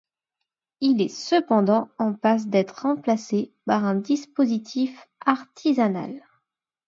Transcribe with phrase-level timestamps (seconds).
[0.79, 6.23] Il est cependant en passe d'être remplacé par un dispositif artisanal.